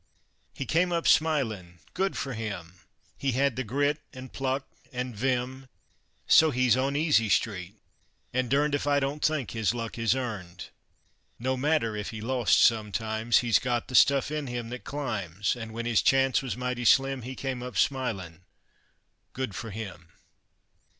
He 0.55 0.65
came 0.65 0.91
up 0.91 1.05
smilin' 1.07 1.77
good 1.93 2.17
fer 2.17 2.33
him! 2.33 2.79
He 3.19 3.33
had 3.33 3.55
th' 3.55 3.67
grit 3.67 4.01
an' 4.13 4.29
pluck 4.29 4.67
an' 4.91 5.13
vim, 5.13 5.67
So 6.25 6.49
he's 6.49 6.75
on 6.75 6.95
Easy 6.95 7.29
Street, 7.29 7.75
an' 8.33 8.47
durned 8.49 8.73
If 8.73 8.87
I 8.87 8.99
don't 8.99 9.23
think 9.23 9.51
his 9.51 9.75
luck 9.75 9.99
is 9.99 10.15
earned! 10.15 10.69
No 11.37 11.55
matter 11.55 11.95
if 11.95 12.09
he 12.09 12.19
lost 12.19 12.61
sometimes, 12.63 13.41
He's 13.45 13.59
got 13.59 13.87
th' 13.87 13.95
stuff 13.95 14.31
in 14.31 14.47
him 14.47 14.69
that 14.69 14.83
climbs, 14.85 15.55
An' 15.55 15.71
when 15.71 15.85
his 15.85 16.01
chance 16.01 16.41
was 16.41 16.57
mighty 16.57 16.83
slim, 16.85 17.21
He 17.21 17.35
came 17.35 17.61
up 17.61 17.77
smilin' 17.77 18.41
good 19.33 19.53
fer 19.53 19.69
him! 19.69 20.13